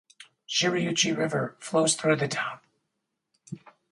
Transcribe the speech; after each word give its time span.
Shiriuchi 0.49 1.15
River 1.15 1.55
flows 1.59 1.93
through 1.95 2.15
the 2.15 2.27
town. 2.27 2.59